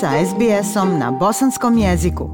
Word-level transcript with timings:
sa 0.00 0.10
SBS-om 0.26 0.98
na 0.98 1.10
bosanskom 1.10 1.78
jeziku. 1.78 2.30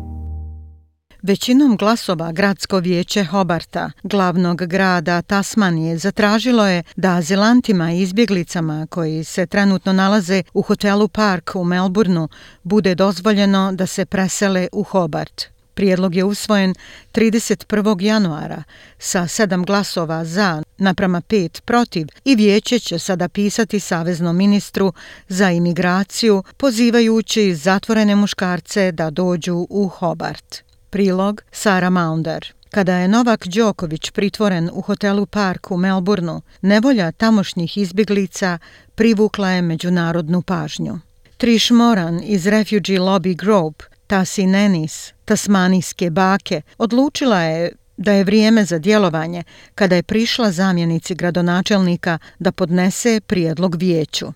Većinom 1.22 1.76
glasova 1.76 2.32
gradsko 2.32 2.78
vijeće 2.78 3.24
Hobarta, 3.24 3.90
glavnog 4.02 4.66
grada 4.66 5.22
Tasmanije, 5.22 5.98
zatražilo 5.98 6.66
je 6.66 6.82
da 6.96 7.14
azilantima 7.16 7.92
i 7.92 8.00
izbjeglicama 8.00 8.86
koji 8.90 9.24
se 9.24 9.46
trenutno 9.46 9.92
nalaze 9.92 10.42
u 10.54 10.62
hotelu 10.62 11.08
Park 11.08 11.50
u 11.54 11.64
Melbourneu 11.64 12.28
bude 12.62 12.94
dozvoljeno 12.94 13.72
da 13.72 13.86
se 13.86 14.06
presele 14.06 14.68
u 14.72 14.82
Hobart. 14.82 15.53
Prijedlog 15.74 16.14
je 16.14 16.24
usvojen 16.24 16.74
31. 17.12 18.02
januara 18.02 18.62
sa 18.98 19.28
sedam 19.28 19.64
glasova 19.64 20.24
za 20.24 20.62
naprama 20.78 21.20
pet 21.20 21.62
protiv 21.64 22.06
i 22.24 22.34
vijeće 22.34 22.78
će 22.78 22.98
sada 22.98 23.28
pisati 23.28 23.80
Saveznom 23.80 24.36
ministru 24.36 24.92
za 25.28 25.50
imigraciju 25.50 26.42
pozivajući 26.56 27.54
zatvorene 27.54 28.16
muškarce 28.16 28.92
da 28.92 29.10
dođu 29.10 29.66
u 29.70 29.88
Hobart. 29.88 30.62
Prilog 30.90 31.42
Sara 31.52 31.90
Maunder 31.90 32.52
Kada 32.70 32.96
je 32.96 33.08
Novak 33.08 33.46
Đoković 33.46 34.10
pritvoren 34.10 34.70
u 34.72 34.80
hotelu 34.80 35.26
Park 35.26 35.70
u 35.70 35.76
Melbourneu, 35.76 36.40
nevolja 36.60 37.12
tamošnjih 37.12 37.78
izbjeglica 37.78 38.58
privukla 38.94 39.48
je 39.48 39.62
međunarodnu 39.62 40.42
pažnju. 40.42 40.98
Trish 41.36 41.72
Moran 41.72 42.20
iz 42.24 42.46
Refugee 42.46 42.98
Lobby 42.98 43.36
Group 43.36 43.82
Tasi 44.06 44.46
Nenis, 44.46 45.12
tasmanijske 45.24 46.10
bake, 46.10 46.62
odlučila 46.78 47.40
je 47.40 47.72
da 47.96 48.12
je 48.12 48.24
vrijeme 48.24 48.64
za 48.64 48.78
djelovanje 48.78 49.42
kada 49.74 49.96
je 49.96 50.02
prišla 50.02 50.50
zamjenici 50.50 51.14
gradonačelnika 51.14 52.18
da 52.38 52.52
podnese 52.52 53.20
prijedlog 53.20 53.74
vijeću. 53.74 54.26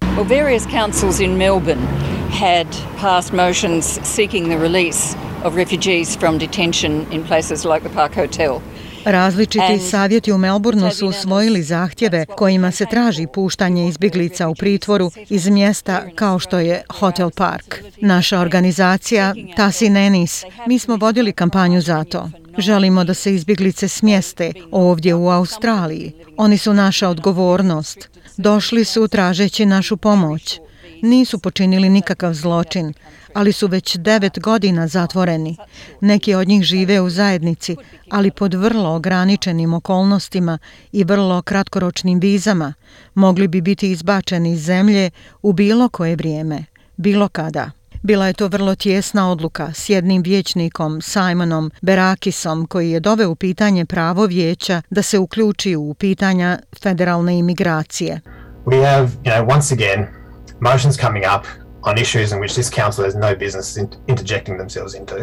Well, 0.00 0.28
various 0.28 0.66
councils 0.66 1.20
in 1.20 1.36
Melbourne 1.36 1.86
had 2.30 2.66
passed 3.00 3.32
motions 3.32 3.98
seeking 4.02 4.46
the 4.46 4.58
release 4.58 5.16
of 5.44 5.56
refugees 5.56 6.18
from 6.18 6.38
detention 6.38 7.06
in 7.12 7.24
places 7.24 7.64
like 7.64 7.80
the 7.80 7.94
Park 7.94 8.14
Hotel. 8.14 8.60
Različiti 9.04 9.78
savjeti 9.90 10.32
u 10.32 10.38
Melbourneu 10.38 10.90
su 10.90 11.06
usvojili 11.06 11.62
zahtjeve 11.62 12.26
kojima 12.26 12.70
se 12.70 12.86
traži 12.90 13.26
puštanje 13.34 13.88
izbjeglica 13.88 14.48
u 14.48 14.54
pritvoru 14.54 15.10
iz 15.28 15.48
mjesta 15.48 16.02
kao 16.14 16.38
što 16.38 16.58
je 16.58 16.82
Hotel 16.98 17.30
Park. 17.30 17.74
Naša 18.00 18.40
organizacija, 18.40 19.34
Tasi 19.56 19.88
Nenis, 19.88 20.44
mi 20.66 20.78
smo 20.78 20.96
vodili 20.96 21.32
kampanju 21.32 21.80
za 21.80 22.04
to. 22.04 22.30
Želimo 22.58 23.04
da 23.04 23.14
se 23.14 23.34
izbjeglice 23.34 23.88
smjeste 23.88 24.52
ovdje 24.70 25.14
u 25.14 25.28
Australiji. 25.28 26.12
Oni 26.36 26.58
su 26.58 26.74
naša 26.74 27.08
odgovornost. 27.08 28.08
Došli 28.36 28.84
su 28.84 29.08
tražeći 29.08 29.66
našu 29.66 29.96
pomoć. 29.96 30.60
Nisu 31.02 31.38
počinili 31.38 31.88
nikakav 31.88 32.34
zločin, 32.34 32.92
ali 33.34 33.52
su 33.52 33.66
već 33.66 33.96
devet 33.96 34.38
godina 34.40 34.88
zatvoreni. 34.88 35.56
Neki 36.00 36.34
od 36.34 36.48
njih 36.48 36.62
žive 36.62 37.00
u 37.00 37.10
zajednici, 37.10 37.76
ali 38.10 38.30
pod 38.30 38.54
vrlo 38.54 38.94
ograničenim 38.94 39.74
okolnostima 39.74 40.58
i 40.92 41.04
vrlo 41.04 41.42
kratkoročnim 41.42 42.20
vizama 42.20 42.74
mogli 43.14 43.48
bi 43.48 43.60
biti 43.60 43.90
izbačeni 43.90 44.52
iz 44.52 44.64
zemlje 44.64 45.10
u 45.42 45.52
bilo 45.52 45.88
koje 45.88 46.16
vrijeme, 46.16 46.64
bilo 46.96 47.28
kada. 47.28 47.70
Bila 48.02 48.26
je 48.26 48.32
to 48.32 48.48
vrlo 48.48 48.74
tjesna 48.74 49.30
odluka 49.30 49.72
s 49.74 49.88
jednim 49.88 50.22
vječnikom, 50.22 51.00
Simonom 51.02 51.70
Berakisom, 51.82 52.66
koji 52.66 52.90
je 52.90 53.00
doveo 53.00 53.30
u 53.30 53.34
pitanje 53.34 53.84
pravo 53.86 54.26
vijeća 54.26 54.82
da 54.90 55.02
se 55.02 55.18
uključi 55.18 55.76
u 55.76 55.94
pitanja 55.94 56.58
federalne 56.82 57.38
imigracije. 57.38 58.20
We 58.66 58.84
have, 58.84 59.08
you 59.24 59.32
know, 59.32 59.54
once 59.54 59.74
again, 59.74 60.17
motions 60.60 60.96
coming 60.96 61.24
up 61.36 61.46
on 61.82 61.98
issues 61.98 62.32
in 62.32 62.38
which 62.38 62.54
this 62.54 62.70
council 62.70 63.04
has 63.04 63.14
no 63.14 63.34
business 63.34 63.78
interjecting 64.06 64.56
themselves 64.58 64.94
into. 64.94 65.14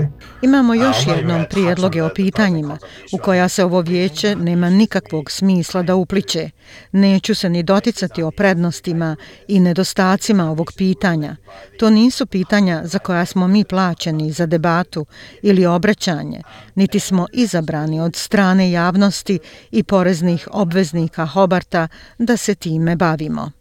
Imamo 0.41 0.73
još 0.73 1.07
jednom 1.07 1.45
prijedloge 1.49 2.03
o 2.03 2.09
pitanjima 2.09 2.77
u 3.13 3.17
koja 3.17 3.49
se 3.49 3.63
ovo 3.63 3.81
vijeće 3.81 4.35
nema 4.35 4.69
nikakvog 4.69 5.31
smisla 5.31 5.83
da 5.83 5.95
upliče. 5.95 6.49
Neću 6.91 7.35
se 7.35 7.49
ni 7.49 7.63
doticati 7.63 8.23
o 8.23 8.31
prednostima 8.31 9.15
i 9.47 9.59
nedostacima 9.59 10.51
ovog 10.51 10.71
pitanja. 10.77 11.35
To 11.79 11.89
nisu 11.89 12.25
pitanja 12.25 12.81
za 12.83 12.99
koja 12.99 13.25
smo 13.25 13.47
mi 13.47 13.63
plaćeni 13.63 14.31
za 14.31 14.45
debatu 14.45 15.05
ili 15.41 15.65
obraćanje, 15.65 16.41
niti 16.75 16.99
smo 16.99 17.27
izabrani 17.33 18.01
od 18.01 18.15
strane 18.15 18.71
javnosti 18.71 19.39
i 19.71 19.83
poreznih 19.83 20.47
obveznika 20.51 21.25
Hobarta 21.25 21.87
da 22.17 22.37
se 22.37 22.55
time 22.55 22.95
bavimo 22.95 23.51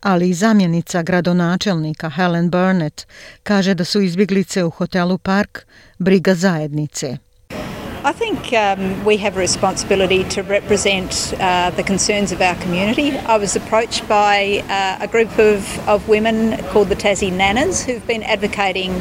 ali 0.00 0.28
i 0.28 0.34
zamjenica 0.34 1.02
gradonačelnika 1.02 2.08
Helen 2.08 2.50
Burnett 2.50 3.06
kaže 3.42 3.74
da 3.74 3.84
su 3.84 4.00
izbjeglice 4.00 4.64
u 4.64 4.70
hotelu 4.70 5.18
Park 5.18 5.66
briga 5.98 6.34
zajednice. 6.34 7.16
I 8.04 8.12
think 8.12 8.38
um, 8.52 9.04
we 9.04 9.18
have 9.18 9.36
a 9.36 9.40
responsibility 9.40 10.24
to 10.34 10.42
represent 10.42 11.10
uh, 11.32 11.70
the 11.76 11.82
concerns 11.82 12.32
of 12.32 12.40
our 12.40 12.56
community. 12.62 13.08
I 13.08 13.38
was 13.38 13.56
approached 13.56 14.08
by 14.08 14.62
uh, 14.68 15.04
a 15.04 15.06
group 15.06 15.38
of, 15.38 15.88
of 15.88 16.08
women 16.08 16.56
called 16.72 16.88
the 16.88 16.96
Tassie 16.96 17.32
Nanas 17.32 17.84
who've 17.84 18.06
been 18.06 18.22
advocating 18.22 18.92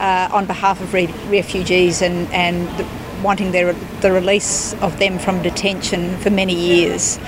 uh, 0.00 0.28
on 0.32 0.46
behalf 0.46 0.80
of 0.80 0.92
re 0.92 1.06
refugees 1.30 2.02
and, 2.02 2.28
and 2.32 2.68
the, 2.78 2.84
wanting 3.22 3.52
their, 3.52 3.74
the 4.00 4.10
release 4.10 4.76
of 4.80 4.98
them 4.98 5.18
from 5.18 5.42
detention 5.42 6.16
for 6.22 6.32
many 6.32 6.54
years. 6.54 7.18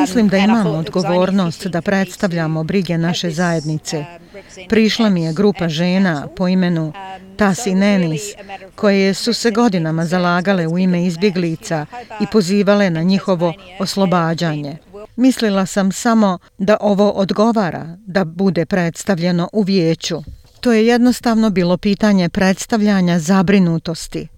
Mislim 0.00 0.28
da 0.28 0.36
imamo 0.36 0.70
odgovornost 0.70 1.66
da 1.66 1.82
predstavljamo 1.82 2.64
brige 2.64 2.98
naše 2.98 3.30
zajednice. 3.30 4.04
Prišla 4.68 5.10
mi 5.10 5.22
je 5.24 5.32
grupa 5.32 5.68
žena 5.68 6.28
po 6.36 6.48
imenu 6.48 6.92
Tasi 7.36 7.74
Nenis, 7.74 8.22
koje 8.74 9.14
su 9.14 9.32
se 9.32 9.50
godinama 9.50 10.06
zalagale 10.06 10.66
u 10.66 10.78
ime 10.78 11.06
izbjeglica 11.06 11.86
i 12.20 12.26
pozivale 12.32 12.90
na 12.90 13.02
njihovo 13.02 13.52
oslobađanje. 13.78 14.76
Mislila 15.16 15.66
sam 15.66 15.92
samo 15.92 16.38
da 16.58 16.76
ovo 16.80 17.10
odgovara 17.10 17.96
da 18.06 18.24
bude 18.24 18.66
predstavljeno 18.66 19.48
u 19.52 19.62
vijeću. 19.62 20.22
To 20.60 20.72
je 20.72 20.86
jednostavno 20.86 21.50
bilo 21.50 21.76
pitanje 21.76 22.28
predstavljanja 22.28 23.18
zabrinutosti. 23.18 24.28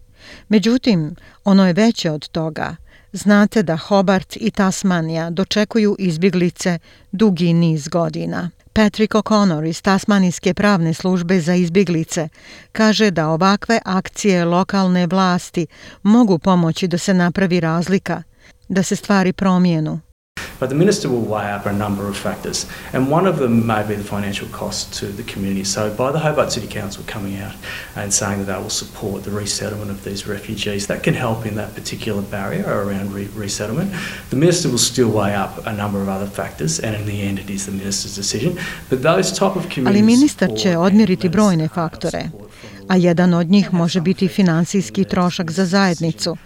Međutim, 0.49 1.15
ono 1.45 1.67
je 1.67 1.73
veće 1.73 2.11
od 2.11 2.29
toga– 2.29 2.77
Znate 3.13 3.63
da 3.63 3.77
Hobart 3.77 4.37
i 4.37 4.51
Tasmanija 4.51 5.31
dočekuju 5.31 5.97
izbjeglice 5.99 6.79
dugi 7.13 7.53
niz 7.53 7.89
godina. 7.89 8.51
Patrick 8.73 9.15
O'Connor 9.15 9.69
iz 9.69 9.83
Tasmanijske 9.83 10.55
pravne 10.55 10.95
službe 10.95 11.41
za 11.41 11.55
izbjeglice 11.55 12.29
kaže 12.73 13.11
da 13.11 13.29
ovakve 13.29 13.81
akcije 13.85 14.45
lokalne 14.45 15.07
vlasti 15.07 15.67
mogu 16.03 16.39
pomoći 16.39 16.89
da 16.89 16.99
se 16.99 17.15
napravi 17.15 17.61
razlika, 17.61 18.23
da 18.69 18.83
se 18.83 18.97
stvari 18.97 19.33
promijenu. 19.33 20.01
But 20.59 20.69
the 20.69 20.75
minister 20.75 21.09
will 21.09 21.23
weigh 21.23 21.51
up 21.53 21.67
a 21.67 21.73
number 21.73 22.09
of 22.09 22.17
factors, 22.17 22.67
and 22.93 23.11
one 23.11 23.27
of 23.27 23.39
them 23.39 23.67
may 23.67 23.87
be 23.87 23.95
the 23.95 24.05
financial 24.05 24.49
cost 24.49 24.93
to 25.01 25.07
the 25.07 25.23
community. 25.23 25.65
So, 25.65 25.95
by 25.95 26.13
the 26.13 26.19
Hobart 26.19 26.53
City 26.53 26.67
Council 26.67 27.05
coming 27.07 27.41
out 27.41 27.55
and 27.97 28.13
saying 28.13 28.39
that 28.39 28.53
they 28.53 28.63
will 28.63 28.71
support 28.71 29.25
the 29.25 29.31
resettlement 29.31 29.91
of 29.91 30.05
these 30.05 30.27
refugees, 30.27 30.87
that 30.87 31.03
can 31.03 31.15
help 31.15 31.47
in 31.47 31.55
that 31.55 31.75
particular 31.75 32.23
barrier 32.23 32.65
around 32.67 33.13
re 33.13 33.29
resettlement. 33.37 33.93
The 34.31 34.37
minister 34.37 34.69
will 34.69 34.79
still 34.79 35.11
weigh 35.11 35.35
up 35.35 35.67
a 35.67 35.73
number 35.73 36.03
of 36.03 36.09
other 36.09 36.27
factors, 36.27 36.81
and 36.81 36.95
in 36.97 37.07
the 37.07 37.23
end, 37.23 37.39
it 37.39 37.51
is 37.51 37.67
the 37.67 37.73
minister's 37.73 38.17
decision. 38.17 38.59
But 38.91 39.03
those 39.03 39.33
type 39.33 39.57
of 39.57 39.69
communities. 39.69 39.87
Ali 39.87 40.03
ministar 40.03 40.49
će 40.63 40.79
odmjeriti 40.79 41.29
brojne 41.29 41.69
faktore. 41.69 42.31
A 42.89 42.97
jedan 42.97 43.35
od 43.35 43.51
njih 43.51 43.73
može 43.73 44.01
biti 44.01 44.29
finansijski 44.29 45.05
trošak 45.05 45.51
za 45.51 45.67
zajednicu, 45.67 46.37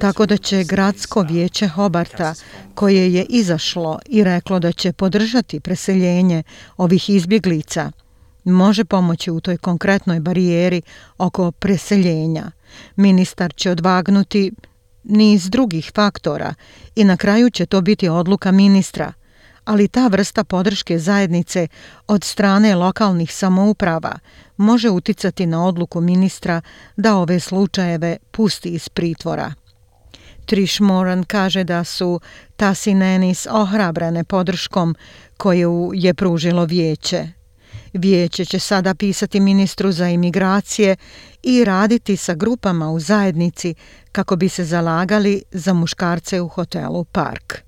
tako 0.00 0.26
da 0.26 0.36
će 0.36 0.64
gradsko 0.64 1.22
vijeće 1.22 1.68
Hobarta, 1.68 2.34
koje 2.74 3.14
je 3.14 3.24
izašlo 3.24 3.98
i 4.06 4.24
reklo 4.24 4.58
da 4.58 4.72
će 4.72 4.92
podržati 4.92 5.60
preseljenje 5.60 6.42
ovih 6.76 7.10
izbjeglica, 7.10 7.92
može 8.44 8.84
pomoći 8.84 9.30
u 9.30 9.40
toj 9.40 9.56
konkretnoj 9.56 10.20
barijeri 10.20 10.82
oko 11.18 11.52
preseljenja. 11.52 12.50
Ministar 12.96 13.52
će 13.54 13.70
odvagnuti 13.70 14.52
niz 15.04 15.50
drugih 15.50 15.90
faktora 15.94 16.54
i 16.96 17.04
na 17.04 17.16
kraju 17.16 17.50
će 17.50 17.66
to 17.66 17.80
biti 17.80 18.08
odluka 18.08 18.52
ministra, 18.52 19.12
ali 19.68 19.88
ta 19.88 20.06
vrsta 20.06 20.44
podrške 20.44 20.98
zajednice 20.98 21.68
od 22.06 22.24
strane 22.24 22.74
lokalnih 22.74 23.34
samouprava 23.34 24.18
može 24.56 24.90
uticati 24.90 25.46
na 25.46 25.66
odluku 25.66 26.00
ministra 26.00 26.60
da 26.96 27.16
ove 27.16 27.40
slučajeve 27.40 28.16
pusti 28.30 28.68
iz 28.68 28.88
pritvora. 28.88 29.54
Trish 30.46 30.80
Moran 30.80 31.24
kaže 31.24 31.64
da 31.64 31.84
su 31.84 32.20
Tasinenis 32.56 33.46
ohrabrane 33.50 34.24
podrškom 34.24 34.96
koju 35.36 35.90
je 35.94 36.14
pružilo 36.14 36.64
vijeće. 36.64 37.28
Vijeće 37.92 38.44
će 38.44 38.58
sada 38.58 38.94
pisati 38.94 39.40
ministru 39.40 39.92
za 39.92 40.08
imigracije 40.08 40.96
i 41.42 41.64
raditi 41.64 42.16
sa 42.16 42.34
grupama 42.34 42.90
u 42.90 43.00
zajednici 43.00 43.74
kako 44.12 44.36
bi 44.36 44.48
se 44.48 44.64
zalagali 44.64 45.42
za 45.52 45.72
muškarce 45.72 46.40
u 46.40 46.48
hotelu 46.48 47.04
Park. 47.04 47.67